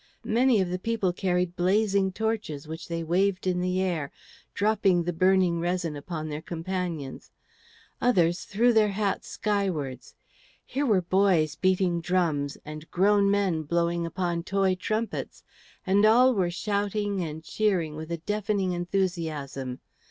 Many 0.25 0.59
of 0.59 0.69
the 0.69 0.79
people 0.79 1.13
carried 1.13 1.55
blazing 1.55 2.11
torches, 2.11 2.67
which 2.67 2.87
they 2.87 3.03
waved 3.03 3.45
in 3.45 3.61
the 3.61 3.79
air, 3.79 4.09
dropping 4.55 5.03
the 5.03 5.13
burning 5.13 5.59
resin 5.59 5.95
upon 5.95 6.27
their 6.27 6.41
companions; 6.41 7.29
others 8.01 8.45
threw 8.45 8.73
their 8.73 8.89
hats 8.93 9.27
skywards; 9.27 10.15
here 10.65 10.87
were 10.87 11.03
boys 11.03 11.55
beating 11.55 12.01
drums, 12.01 12.57
and 12.65 12.89
grown 12.89 13.29
men 13.29 13.61
blowing 13.61 14.07
upon 14.07 14.41
toy 14.41 14.73
trumpets; 14.73 15.43
and 15.85 16.03
all 16.03 16.33
were 16.33 16.49
shouting 16.49 17.21
and 17.23 17.43
cheering 17.43 17.95
with 17.95 18.11
a 18.11 18.17
deafening 18.17 18.71
enthusiasm. 18.73 19.81